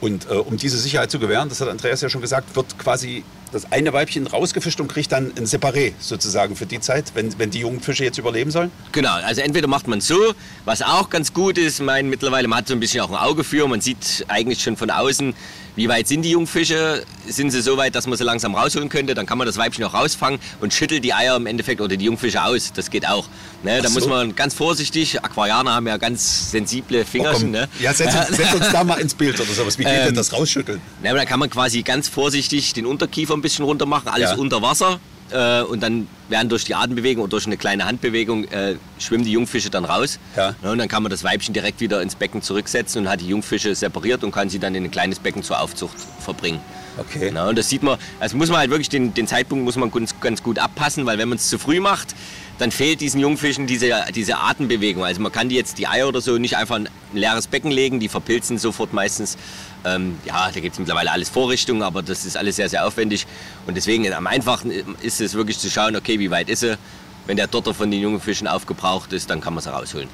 [0.00, 3.24] Und äh, um diese Sicherheit zu gewähren, das hat Andreas ja schon gesagt, wird quasi
[3.52, 7.50] das eine Weibchen rausgefischt und kriegt dann ein Separé sozusagen für die Zeit, wenn, wenn
[7.50, 8.70] die jungen Fische jetzt überleben sollen.
[8.92, 10.34] Genau, also entweder macht man so,
[10.64, 13.44] was auch ganz gut ist, mein, mittlerweile man hat so ein bisschen auch ein Auge
[13.44, 15.34] für, man sieht eigentlich schon von außen,
[15.76, 19.14] wie weit sind die Jungfische, sind sie so weit, dass man sie langsam rausholen könnte,
[19.14, 22.04] dann kann man das Weibchen auch rausfangen und schüttelt die Eier im Endeffekt oder die
[22.04, 23.28] Jungfische aus, das geht auch.
[23.62, 23.94] Ne, da so.
[23.94, 27.68] muss man ganz vorsichtig, Aquarianer haben ja ganz sensible Fingerchen, ne?
[27.80, 29.78] Ja, setz uns, setz uns da mal ins Bild oder sowas.
[29.78, 30.80] Wie geht denn Ähm, das rausschütteln?
[31.04, 34.36] Aber da kann man quasi ganz vorsichtig den Unterkiefer ein bisschen runter machen, alles Ja.
[34.36, 34.98] unter Wasser.
[35.30, 39.32] Äh, und dann werden durch die Atembewegung oder durch eine kleine Handbewegung äh, schwimmen die
[39.32, 40.18] Jungfische dann raus.
[40.36, 40.54] Ja.
[40.62, 43.74] und dann kann man das Weibchen direkt wieder ins Becken zurücksetzen und hat die Jungfische
[43.74, 46.60] separiert und kann sie dann in ein kleines Becken zur Aufzucht verbringen.
[46.98, 47.30] Okay.
[47.32, 49.90] Na, und das sieht man, also muss man halt wirklich den, den Zeitpunkt muss man
[49.90, 52.14] ganz, ganz gut abpassen, weil wenn man es zu früh macht,
[52.58, 55.04] dann fehlt diesen Jungfischen diese, diese Atembewegung.
[55.04, 57.70] Also man kann die jetzt die Eier oder so nicht einfach in ein leeres Becken
[57.70, 59.36] legen, die verpilzen sofort meistens.
[59.84, 63.26] Ähm, ja, da gibt es mittlerweile alles Vorrichtungen, aber das ist alles sehr, sehr aufwendig.
[63.66, 64.70] Und deswegen am einfachsten
[65.02, 66.78] ist es wirklich zu schauen, okay, wie weit ist sie?
[67.26, 70.08] Wenn der Dotter von den jungen Fischen aufgebraucht ist, dann kann man sie rausholen.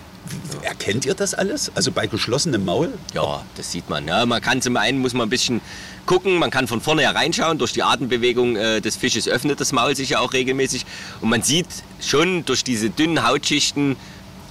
[0.62, 1.72] Erkennt ihr das alles?
[1.74, 2.92] Also bei geschlossenem Maul?
[3.14, 4.06] Ja, das sieht man.
[4.06, 5.62] Ja, man kann zum einen muss man ein bisschen
[6.04, 7.56] gucken, man kann von vorne hereinschauen.
[7.58, 10.84] Durch die Atembewegung äh, des Fisches öffnet das Maul sich ja auch regelmäßig.
[11.22, 11.68] Und man sieht
[12.00, 13.96] schon durch diese dünnen Hautschichten,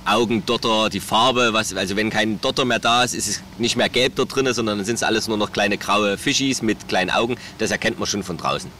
[0.06, 3.76] Augen, Dotter, die Farbe, was, also wenn kein Dotter mehr da ist, ist es nicht
[3.76, 6.88] mehr gelb dort drin, sondern dann sind es alles nur noch kleine graue Fischis mit
[6.88, 7.36] kleinen Augen.
[7.58, 8.72] Das erkennt man schon von draußen.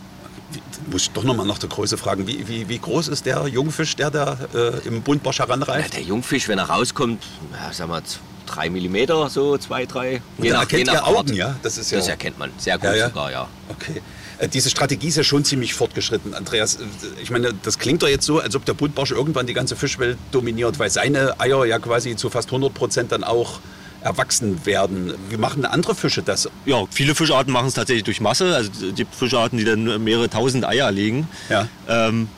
[0.92, 2.28] Muss ich doch nochmal nach der Größe fragen.
[2.28, 5.94] Wie, wie, wie groß ist der Jungfisch, der da äh, im Buntbarsch heranreift?
[5.94, 8.02] Ja, der Jungfisch, wenn er rauskommt, ja, sagen wir
[8.46, 10.22] drei Millimeter, so zwei, drei.
[10.38, 11.56] Je nach, erkennt je nach Augen, ja?
[11.62, 11.98] Das, ist ja?
[11.98, 13.48] das erkennt man sehr gut ja, sogar, ja.
[13.70, 14.02] Okay.
[14.40, 16.76] Äh, diese Strategie ist ja schon ziemlich fortgeschritten, Andreas.
[16.76, 16.86] Äh,
[17.22, 20.18] ich meine, das klingt doch jetzt so, als ob der Buntbarsch irgendwann die ganze Fischwelt
[20.32, 23.60] dominiert, weil seine Eier ja quasi zu fast 100 Prozent dann auch
[24.02, 25.14] erwachsen werden.
[25.30, 26.50] Wie machen andere Fische das?
[26.66, 28.56] Ja, viele Fischarten machen es tatsächlich durch Masse.
[28.56, 31.28] Also die Fischarten, die dann mehrere tausend Eier legen.
[31.50, 31.68] Ja.
[31.88, 32.30] Ähm,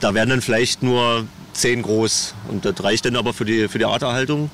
[0.00, 2.34] da werden dann vielleicht nur zehn groß.
[2.48, 4.50] Und das reicht dann aber für die, für die Arterhaltung.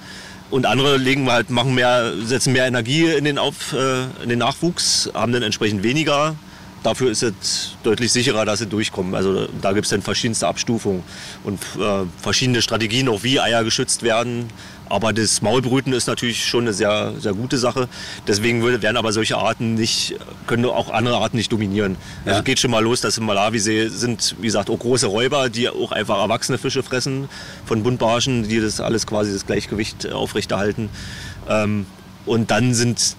[0.51, 4.41] Und andere legen halt, machen mehr, setzen mehr Energie in den, Auf, äh, in den
[4.41, 6.35] Nachwuchs, haben dann entsprechend weniger
[6.83, 9.15] dafür ist es deutlich sicherer, dass sie durchkommen.
[9.15, 11.03] Also da gibt es dann verschiedenste Abstufungen
[11.45, 14.49] und äh, verschiedene Strategien, auch wie Eier geschützt werden.
[14.89, 17.89] Aber das Maulbrüten ist natürlich schon eine sehr, sehr gute Sache.
[18.27, 20.17] Deswegen werden aber solche Arten nicht,
[20.49, 21.97] können auch andere Arten nicht dominieren.
[22.25, 22.33] Ja.
[22.33, 25.69] Also geht schon mal los, dass im Malawisee sind, wie gesagt, auch große Räuber, die
[25.69, 27.29] auch einfach erwachsene Fische fressen
[27.67, 30.89] von Buntbarschen, die das alles quasi das Gleichgewicht aufrechterhalten.
[31.49, 31.87] Ähm,
[32.27, 33.17] und dann sind,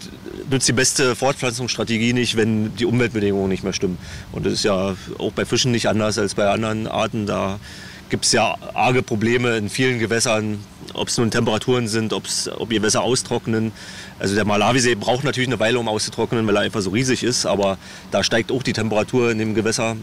[0.49, 3.97] nützt die beste Fortpflanzungsstrategie nicht, wenn die Umweltbedingungen nicht mehr stimmen.
[4.31, 7.25] Und das ist ja auch bei Fischen nicht anders als bei anderen Arten.
[7.25, 7.59] Da
[8.09, 10.59] gibt es ja arge Probleme in vielen Gewässern,
[10.93, 13.71] ob es nun Temperaturen sind, ob's, ob Gewässer austrocknen.
[14.19, 17.45] Also der Malawisee braucht natürlich eine Weile, um auszutrocknen, weil er einfach so riesig ist.
[17.45, 17.77] Aber
[18.11, 19.95] da steigt auch die Temperatur in dem Gewässer,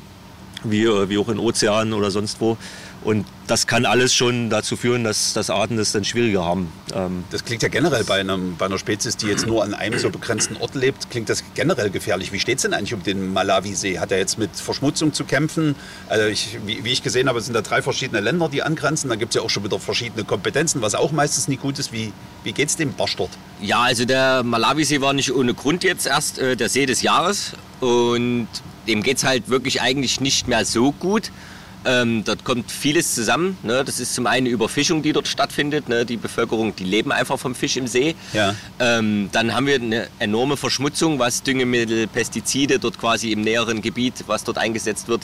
[0.64, 2.56] wie, wie auch in Ozeanen oder sonst wo.
[3.04, 6.72] Und das kann alles schon dazu führen, dass, dass Arten es dann schwieriger haben.
[6.92, 9.98] Ähm das klingt ja generell bei, einem, bei einer Spezies, die jetzt nur an einem
[9.98, 12.32] so begrenzten Ort lebt, klingt das generell gefährlich.
[12.32, 14.00] Wie steht es denn eigentlich um den Malawisee?
[14.00, 15.76] Hat er jetzt mit Verschmutzung zu kämpfen?
[16.08, 19.08] Also ich, wie, wie, ich gesehen habe, sind da drei verschiedene Länder, die angrenzen.
[19.08, 21.92] Da gibt es ja auch schon wieder verschiedene Kompetenzen, was auch meistens nicht gut ist.
[21.92, 23.30] Wie, wie geht es dem Barsch dort?
[23.60, 27.52] Ja, also der Malawisee war nicht ohne Grund jetzt erst äh, der See des Jahres.
[27.80, 28.48] Und
[28.88, 31.30] dem geht es halt wirklich eigentlich nicht mehr so gut.
[31.84, 33.56] Ähm, dort kommt vieles zusammen.
[33.62, 33.84] Ne?
[33.84, 35.88] Das ist zum einen Überfischung, die dort stattfindet.
[35.88, 36.04] Ne?
[36.04, 38.16] Die Bevölkerung, die leben einfach vom Fisch im See.
[38.32, 38.54] Ja.
[38.80, 44.24] Ähm, dann haben wir eine enorme Verschmutzung, was Düngemittel, Pestizide dort quasi im näheren Gebiet,
[44.26, 45.22] was dort eingesetzt wird.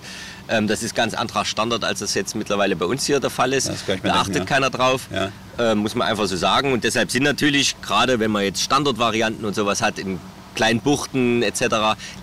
[0.49, 3.53] Ähm, das ist ganz anderer Standard, als das jetzt mittlerweile bei uns hier der Fall
[3.53, 3.71] ist.
[4.03, 4.45] Da achtet ja.
[4.45, 5.09] keiner drauf.
[5.13, 5.33] Ja.
[5.59, 6.73] Ähm, muss man einfach so sagen.
[6.73, 10.21] Und deshalb sind natürlich, gerade wenn man jetzt Standardvarianten und sowas hat, in
[10.55, 11.65] kleinen Buchten etc.,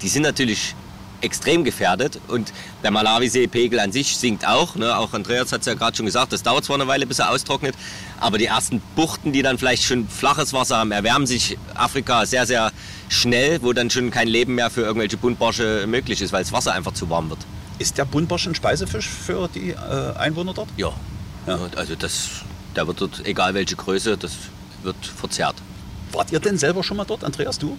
[0.01, 0.73] die sind natürlich
[1.21, 2.19] extrem gefährdet.
[2.27, 2.51] Und
[2.83, 4.75] der Malawisee-Pegel an sich sinkt auch.
[4.75, 4.95] Ne?
[4.97, 7.29] Auch Andreas hat es ja gerade schon gesagt, das dauert zwar eine Weile, bis er
[7.29, 7.75] austrocknet.
[8.19, 12.45] Aber die ersten Buchten, die dann vielleicht schon flaches Wasser haben, erwärmen sich Afrika sehr,
[12.45, 12.71] sehr
[13.09, 16.73] schnell, wo dann schon kein Leben mehr für irgendwelche Buntbarsche möglich ist, weil das Wasser
[16.73, 17.39] einfach zu warm wird.
[17.79, 20.69] Ist der Buntbarsch ein Speisefisch für die äh, Einwohner dort?
[20.77, 20.91] Ja.
[21.47, 21.59] ja.
[21.75, 22.29] Also das,
[22.75, 24.33] der wird dort, egal welche Größe, das
[24.83, 25.55] wird verzehrt.
[26.11, 27.77] Wart ihr denn selber schon mal dort, Andreas, du?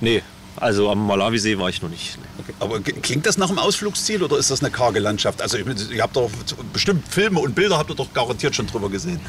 [0.00, 0.22] Nee,
[0.60, 2.18] also am Malawisee war ich noch nicht.
[2.38, 2.54] Okay.
[2.60, 5.42] Aber klingt das nach einem Ausflugsziel oder ist das eine karge Landschaft?
[5.42, 6.30] Also ihr habt doch
[6.72, 9.20] bestimmt Filme und Bilder habt ihr doch garantiert schon drüber gesehen.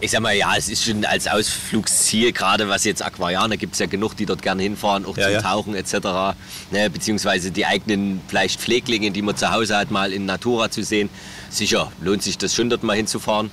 [0.00, 3.78] Ich sag mal, ja, es ist schon als Ausflugsziel, gerade was jetzt Aquarianer gibt es
[3.78, 5.42] ja genug, die dort gerne hinfahren, auch ja, zum ja.
[5.42, 6.36] Tauchen etc.
[6.72, 10.82] Ne, beziehungsweise die eigenen vielleicht Pfleglinge, die man zu Hause hat, mal in Natura zu
[10.82, 11.08] sehen.
[11.48, 13.50] Sicher lohnt sich das schon, dort mal hinzufahren.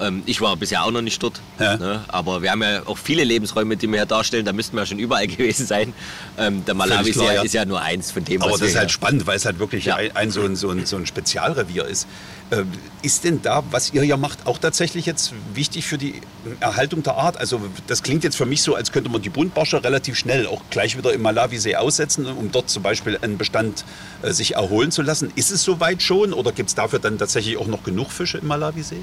[0.00, 1.40] Ähm, ich war bisher auch noch nicht dort.
[1.58, 1.76] Ja.
[1.76, 2.04] Ne?
[2.08, 4.44] Aber wir haben ja auch viele Lebensräume, die wir hier darstellen.
[4.44, 5.92] Da müssten wir ja schon überall gewesen sein.
[6.38, 8.76] Ähm, der Malawi klar, ist, ja, ist, ja, nur eins von dem, Aber das ist
[8.76, 11.86] halt spannend, weil es halt wirklich ein, ein, so, ein, so, ein, so ein Spezialrevier
[11.86, 12.06] ist.
[12.50, 12.70] Ähm,
[13.02, 16.14] ist denn da, was ihr ja macht, auch tatsächlich jetzt wichtig für die
[16.60, 17.36] Erhaltung der Art?
[17.36, 20.62] Also das klingt jetzt für mich so, als könnte man die Buntbarsche relativ schnell auch
[20.70, 23.84] gleich wieder im Malawisee aussetzen, um dort zum Beispiel einen Bestand
[24.22, 25.30] äh, sich erholen zu lassen.
[25.34, 28.46] Ist es soweit schon oder gibt es dafür dann tatsächlich auch noch genug Fische im
[28.46, 29.02] Malawisee?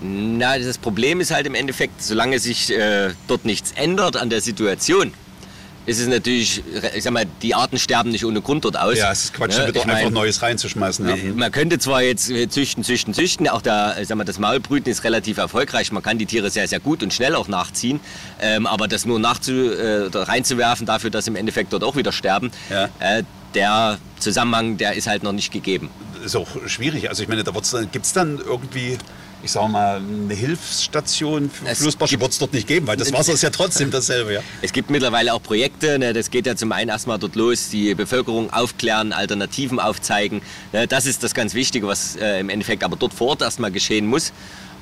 [0.00, 4.40] Na, das Problem ist halt im Endeffekt, solange sich äh, dort nichts ändert an der
[4.40, 5.12] Situation,
[5.86, 6.62] ist es natürlich,
[6.96, 8.98] ich sag mal, die Arten sterben nicht ohne Grund dort aus.
[8.98, 11.08] Ja, es ist Quatsch, ja, einfach mein, Neues reinzuschmeißen.
[11.08, 11.16] Ja.
[11.34, 15.04] Man könnte zwar jetzt äh, züchten, züchten, züchten, auch der, sag mal, das Maulbrüten ist
[15.04, 15.92] relativ erfolgreich.
[15.92, 18.00] Man kann die Tiere sehr, sehr gut und schnell auch nachziehen.
[18.40, 22.50] Ähm, aber das nur nachzu, äh, reinzuwerfen dafür, dass im Endeffekt dort auch wieder sterben,
[22.68, 22.88] ja.
[22.98, 23.22] äh,
[23.54, 25.88] der Zusammenhang, der ist halt noch nicht gegeben
[26.26, 27.08] ist auch schwierig.
[27.08, 27.52] Also ich meine, da
[27.92, 28.98] gibt es dann irgendwie
[29.46, 33.12] ich sage mal, eine Hilfsstation für es Flussbarsche wird es dort nicht geben, weil das
[33.12, 34.34] Wasser ist ja trotzdem dasselbe.
[34.34, 34.40] Ja.
[34.60, 37.94] Es gibt mittlerweile auch Projekte, ne, das geht ja zum einen erstmal dort los, die
[37.94, 40.42] Bevölkerung aufklären, Alternativen aufzeigen.
[40.72, 43.70] Ne, das ist das ganz Wichtige, was äh, im Endeffekt aber dort vor Ort erstmal
[43.70, 44.32] geschehen muss.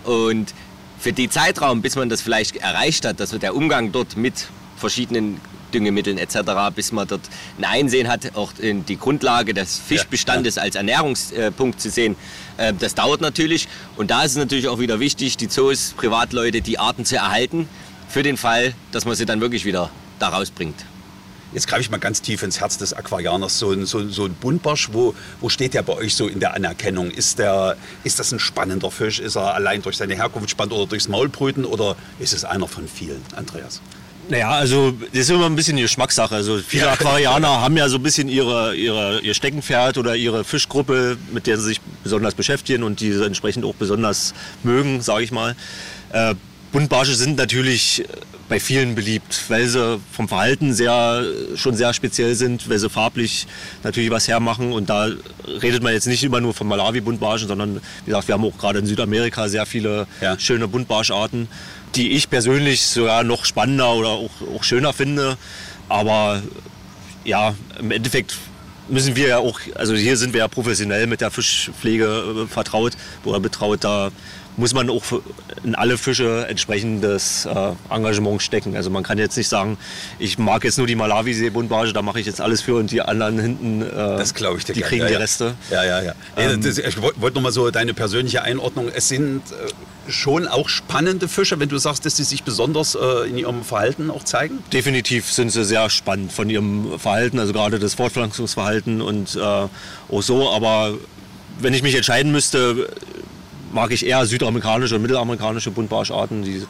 [0.04, 0.54] Und
[0.98, 4.46] für die Zeitraum, bis man das vielleicht erreicht hat, dass der Umgang dort mit
[4.76, 5.40] verschiedenen
[5.74, 6.38] Düngemitteln etc.,
[6.74, 7.22] bis man dort
[7.58, 10.66] ein Einsehen hat, auch in die Grundlage des Fischbestandes ja, ja.
[10.66, 12.16] als Ernährungspunkt zu sehen.
[12.56, 16.60] Äh, das dauert natürlich und da ist es natürlich auch wieder wichtig, die Zoos, Privatleute,
[16.60, 17.68] die Arten zu erhalten,
[18.08, 20.84] für den Fall, dass man sie dann wirklich wieder da rausbringt.
[21.54, 23.60] Jetzt greife ich mal ganz tief ins Herz des Aquarianers.
[23.60, 26.54] So ein, so, so ein Buntbarsch, wo, wo steht der bei euch so in der
[26.54, 27.12] Anerkennung?
[27.12, 29.20] Ist, der, ist das ein spannender Fisch?
[29.20, 31.64] Ist er allein durch seine Herkunft spannend oder durchs Maulbrüten?
[31.64, 33.80] Oder ist es einer von vielen, Andreas?
[34.28, 36.34] Naja, also das ist immer ein bisschen Geschmackssache.
[36.34, 41.18] Also viele Aquarianer haben ja so ein bisschen ihre, ihre, ihr Steckenpferd oder ihre Fischgruppe,
[41.32, 45.32] mit der sie sich besonders beschäftigen und die sie entsprechend auch besonders mögen, sage ich
[45.32, 45.54] mal.
[46.12, 46.34] Äh,
[46.72, 48.04] Buntbarsche sind natürlich
[48.48, 53.46] bei vielen beliebt, weil sie vom Verhalten sehr, schon sehr speziell sind, weil sie farblich
[53.82, 54.72] natürlich was hermachen.
[54.72, 55.08] Und da
[55.62, 58.80] redet man jetzt nicht immer nur von Malawi-Buntbarschen, sondern wie gesagt, wir haben auch gerade
[58.80, 60.38] in Südamerika sehr viele ja.
[60.38, 61.48] schöne Buntbarscharten
[61.96, 65.36] die ich persönlich sogar noch spannender oder auch, auch schöner finde.
[65.88, 66.42] Aber
[67.24, 68.36] ja, im Endeffekt
[68.88, 72.92] müssen wir ja auch, also hier sind wir ja professionell mit der Fischpflege äh, vertraut
[73.24, 73.84] oder betraut.
[73.84, 74.10] Da
[74.56, 75.02] muss man auch
[75.64, 78.76] in alle Fische entsprechendes äh, Engagement stecken.
[78.76, 79.78] Also man kann jetzt nicht sagen,
[80.18, 83.40] ich mag jetzt nur die Malawi-Seebundbarge, da mache ich jetzt alles für und die anderen
[83.40, 85.54] hinten, äh, das ich die kriegen ja, die Reste.
[85.70, 86.14] Ja, ja, ja.
[86.36, 88.88] Ähm, das, ich wollte noch mal so deine persönliche Einordnung.
[88.94, 93.28] Es sind äh, schon auch spannende Fische, wenn du sagst, dass sie sich besonders äh,
[93.28, 94.62] in ihrem Verhalten auch zeigen?
[94.72, 99.70] Definitiv sind sie sehr spannend von ihrem Verhalten, also gerade das Fortpflanzungsverhalten und äh, auch
[100.20, 100.50] so.
[100.50, 100.94] Aber
[101.58, 102.88] wenn ich mich entscheiden müsste,
[103.74, 106.42] mag ich eher südamerikanische und mittelamerikanische Buntbarscharten.
[106.42, 106.64] Die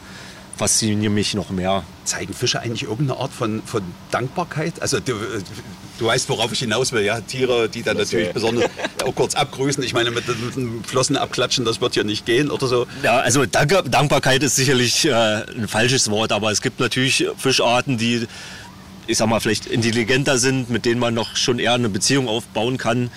[0.57, 1.83] faszinieren mich noch mehr.
[2.05, 4.81] Zeigen Fische eigentlich irgendeine Art von, von Dankbarkeit?
[4.81, 5.13] Also du,
[5.99, 7.19] du weißt, worauf ich hinaus will, ja?
[7.21, 8.69] Tiere, die dann natürlich besonders
[9.05, 9.83] auch kurz abgrüßen.
[9.83, 12.87] Ich meine, mit, mit den Flossen abklatschen, das wird ja nicht gehen oder so.
[13.03, 17.97] Ja, also Dank, Dankbarkeit ist sicherlich äh, ein falsches Wort, aber es gibt natürlich Fischarten,
[17.97, 18.27] die
[19.07, 22.79] ich sag mal, vielleicht intelligenter sind, mit denen man noch schon eher eine Beziehung aufbauen
[22.79, 23.11] kann.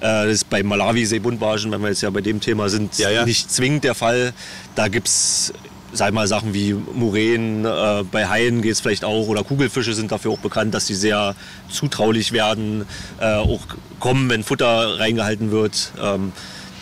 [0.00, 3.24] Äh, das ist bei Malawi-Seebundbarschen, wenn wir jetzt ja bei dem Thema sind, ja, ja.
[3.24, 4.32] nicht zwingend der Fall.
[4.74, 5.52] Da gibt es
[5.92, 10.12] sag mal, Sachen wie Muränen, äh, bei Haien geht es vielleicht auch, oder Kugelfische sind
[10.12, 11.34] dafür auch bekannt, dass sie sehr
[11.70, 12.86] zutraulich werden,
[13.20, 13.60] äh, auch
[14.00, 15.92] kommen, wenn Futter reingehalten wird.
[16.00, 16.32] Ähm,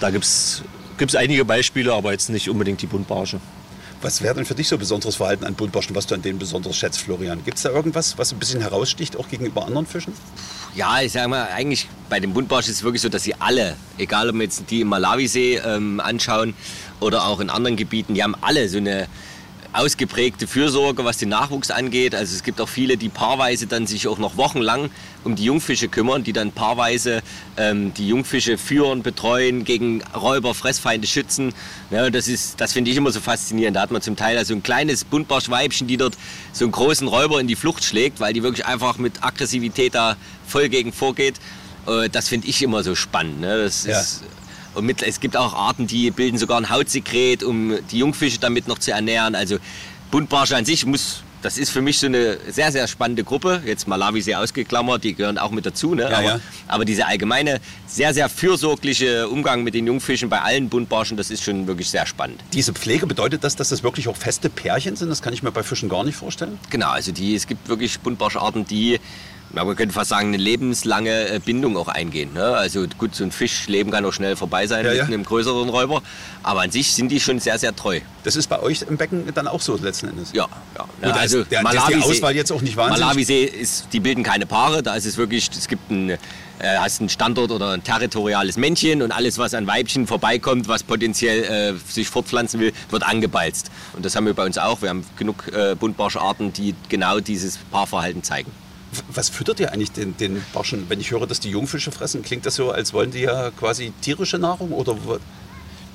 [0.01, 0.63] da gibt es
[1.15, 3.41] einige Beispiele, aber jetzt nicht unbedingt die Buntbarsche.
[4.03, 6.77] Was wäre denn für dich so besonderes Verhalten an Buntbarschen, was du an denen besonders
[6.77, 7.43] schätzt, Florian?
[7.45, 10.13] Gibt es da irgendwas, was ein bisschen heraussticht, auch gegenüber anderen Fischen?
[10.77, 13.77] Ja, ich sage mal, eigentlich bei den Buntbarschen ist es wirklich so, dass sie alle,
[13.97, 16.53] egal ob wir jetzt die im Malawisee ähm, anschauen
[17.01, 19.09] oder auch in anderen Gebieten, die haben alle so eine
[19.77, 22.15] ausgeprägte Fürsorge, was den Nachwuchs angeht.
[22.15, 24.91] Also es gibt auch viele, die paarweise dann sich auch noch wochenlang
[25.25, 27.23] um die Jungfische kümmern, die dann paarweise
[27.57, 31.53] ähm, die Jungfische führen, betreuen, gegen Räuber, Fressfeinde schützen.
[31.91, 33.77] Ja, das ist, das finde ich immer so faszinierend.
[33.77, 36.17] Da hat man zum Teil also ein kleines Buntbarschweibchen, die dort
[36.53, 40.17] so einen großen Räuber in die Flucht schlägt, weil die wirklich einfach mit Aggressivität da
[40.47, 41.35] voll gegen vorgeht.
[41.87, 43.41] Äh, das finde ich immer so spannend.
[43.41, 43.65] Ne?
[43.65, 44.01] Das ja.
[44.01, 44.23] ist,
[44.77, 48.69] und mit, es gibt auch Arten, die bilden sogar ein Hautsekret, um die Jungfische damit
[48.69, 49.35] noch zu ernähren.
[49.35, 49.59] Also
[50.11, 53.63] Buntbarsche an sich muss, das ist für mich so eine sehr, sehr spannende Gruppe.
[53.65, 55.95] Jetzt Malawi sehr ausgeklammert, die gehören auch mit dazu.
[55.95, 56.03] Ne?
[56.03, 56.41] Ja, aber, ja.
[56.69, 61.43] aber dieser allgemeine, sehr, sehr fürsorgliche Umgang mit den Jungfischen bei allen Buntbarschen, das ist
[61.43, 62.43] schon wirklich sehr spannend.
[62.53, 65.09] Diese Pflege bedeutet das, dass das wirklich auch feste Pärchen sind?
[65.09, 66.59] Das kann ich mir bei Fischen gar nicht vorstellen.
[66.71, 69.01] Genau, also die, es gibt wirklich Buntbarscharten, die
[69.57, 72.35] ja, man könnte fast sagen, eine lebenslange äh, Bindung auch eingehen.
[72.35, 72.45] Ne?
[72.45, 75.05] Also gut, so ein Fischleben kann auch schnell vorbei sein ja, mit ja.
[75.07, 76.03] einem größeren Räuber.
[76.43, 78.01] Aber an sich sind die schon sehr, sehr treu.
[78.23, 80.33] Das ist bei euch im Becken dann auch so letzten Endes?
[80.35, 80.47] Ja.
[80.77, 80.85] ja.
[81.01, 81.15] Ne?
[81.15, 83.01] Also der, Malawi ist die Auswahl jetzt auch nicht wahnsinnig?
[83.01, 84.83] Malawisee, ist, die bilden keine Paare.
[84.83, 86.19] Da ist es wirklich, es gibt einen, äh,
[86.79, 91.45] hast einen Standort oder ein territoriales Männchen und alles, was an Weibchen vorbeikommt, was potenziell
[91.45, 93.71] äh, sich fortpflanzen will, wird angebalzt.
[93.95, 94.83] Und das haben wir bei uns auch.
[94.83, 98.53] Wir haben genug äh, Buntbarscharten, die genau dieses Paarverhalten zeigen.
[99.09, 100.87] Was füttert ihr eigentlich den, den Barschen?
[100.89, 103.93] Wenn ich höre, dass die Jungfische fressen, klingt das so, als wollen die ja quasi
[104.01, 104.97] tierische Nahrung oder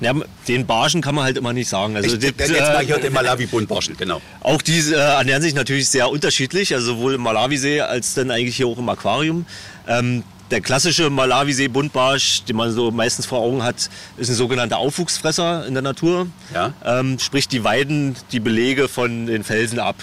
[0.02, 0.12] ja,
[0.48, 1.94] den Barschen kann man halt immer nicht sagen.
[1.96, 4.20] Also ich, jetzt mal hier den Malawi-Buntbarschen, genau.
[4.40, 8.56] Auch die äh, ernähren sich natürlich sehr unterschiedlich, also sowohl im Malawisee als dann eigentlich
[8.56, 9.46] hier auch im Aquarium.
[9.86, 13.88] Ähm, der klassische Malawisee-Buntbarsch, den man so meistens vor Augen hat,
[14.18, 16.26] ist ein sogenannter Aufwuchsfresser in der Natur.
[16.52, 16.74] Ja.
[16.84, 19.96] Ähm, sprich, die weiden die Belege von den Felsen ab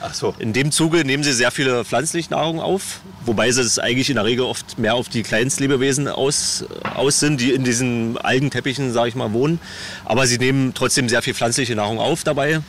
[0.00, 0.34] Ach so.
[0.38, 4.16] In dem Zuge nehmen sie sehr viele pflanzliche Nahrung auf, wobei sie es eigentlich in
[4.16, 9.08] der Regel oft mehr auf die Kleinstlebewesen aus, aus sind, die in diesen Algenteppichen, sage
[9.08, 9.60] ich mal, wohnen.
[10.04, 12.60] Aber sie nehmen trotzdem sehr viel pflanzliche Nahrung auf dabei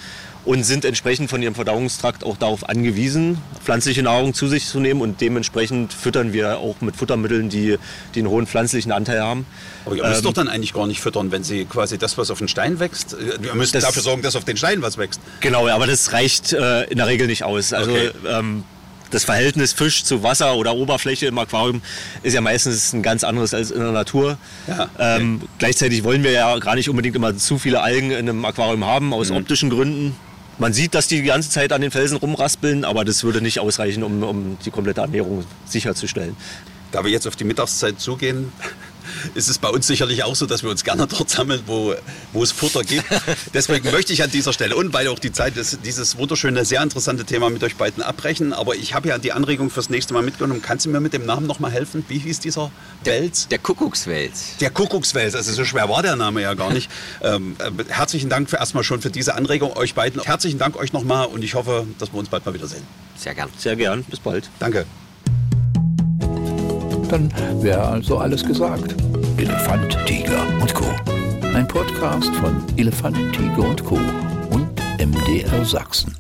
[0.46, 5.02] und sind entsprechend von ihrem Verdauungstrakt auch darauf angewiesen, pflanzliche Nahrung zu sich zu nehmen
[5.02, 7.78] und dementsprechend füttern wir auch mit Futtermitteln, die,
[8.14, 9.46] die einen hohen pflanzlichen Anteil haben.
[9.86, 12.30] Aber ihr müsst ähm, doch dann eigentlich gar nicht füttern, wenn sie quasi das, was
[12.30, 15.20] auf den Stein wächst, äh, ihr müsst dafür sorgen, dass auf den Stein was wächst.
[15.40, 17.74] Genau, aber das reicht äh, in der Regel nicht aus.
[17.74, 18.12] Also okay.
[18.28, 18.64] ähm,
[19.12, 21.82] das Verhältnis Fisch zu Wasser oder Oberfläche im Aquarium
[22.24, 24.38] ist ja meistens ein ganz anderes als in der Natur.
[24.68, 25.22] Ja, okay.
[25.22, 28.86] ähm, gleichzeitig wollen wir ja gar nicht unbedingt immer zu viele Algen in einem Aquarium
[28.86, 29.38] haben, aus mhm.
[29.38, 30.16] optischen Gründen.
[30.58, 33.60] Man sieht, dass die die ganze Zeit an den Felsen rumraspeln, aber das würde nicht
[33.60, 36.38] ausreichen, um, um die komplette Ernährung sicherzustellen.
[36.92, 38.54] Da wir jetzt auf die Mittagszeit zugehen,
[39.34, 41.94] ist es bei uns sicherlich auch so, dass wir uns gerne dort sammeln, wo,
[42.34, 43.06] wo es Futter gibt.
[43.54, 46.82] Deswegen möchte ich an dieser Stelle und weil auch die Zeit ist, dieses wunderschöne, sehr
[46.82, 48.54] interessante Thema mit euch beiden abbrechen.
[48.54, 50.62] Aber ich habe ja die Anregung fürs nächste Mal mitgenommen.
[50.62, 52.06] Kannst du mir mit dem Namen noch mal helfen?
[52.08, 52.72] Wie hieß dieser
[53.04, 53.48] Wels?
[53.48, 54.58] Der, der Kuckuckswels.
[54.60, 55.36] Der Kuckuckswels.
[55.36, 56.90] Also so schwer war der Name ja gar nicht.
[57.22, 60.22] ähm, äh, herzlichen Dank für erstmal schon für diese Anregung euch beiden.
[60.22, 62.84] Herzlichen Dank euch nochmal und ich hoffe, dass wir uns bald mal wiedersehen.
[63.18, 63.50] Sehr gern.
[63.58, 64.04] Sehr gern.
[64.04, 64.50] Bis bald.
[64.60, 64.86] Danke.
[67.10, 68.96] Dann wäre also alles gesagt.
[69.38, 70.86] Elefant, Tiger und Co.
[71.54, 74.00] Ein Podcast von Elefant, Tiger und Co.
[74.50, 74.68] und
[75.00, 76.16] MDR Sachsen.